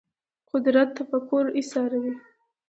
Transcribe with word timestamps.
قدرت 0.51 0.89
تفکر 0.99 1.45
ایساروي 1.59 2.13